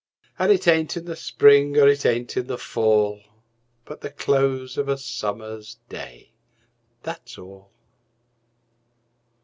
An' 0.39 0.49
it 0.49 0.67
ain't 0.67 0.97
in 0.97 1.05
the 1.05 1.15
spring 1.15 1.77
er 1.77 1.87
it 1.87 2.07
ain't 2.07 2.35
in 2.35 2.47
the 2.47 2.57
fall, 2.57 3.21
But 3.85 4.01
the 4.01 4.09
close 4.09 4.75
of 4.75 4.89
a 4.89 4.97
summer's 4.97 5.77
day, 5.89 6.31
That's 7.03 7.37
all. 7.37 7.69